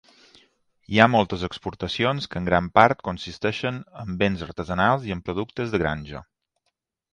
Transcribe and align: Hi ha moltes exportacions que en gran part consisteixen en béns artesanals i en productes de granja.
Hi 0.93 1.01
ha 1.03 1.07
moltes 1.15 1.43
exportacions 1.47 2.29
que 2.31 2.39
en 2.41 2.47
gran 2.47 2.71
part 2.79 3.05
consisteixen 3.09 3.79
en 4.07 4.19
béns 4.23 4.43
artesanals 4.49 5.09
i 5.11 5.17
en 5.19 5.25
productes 5.31 5.77
de 5.77 5.85
granja. 5.87 6.27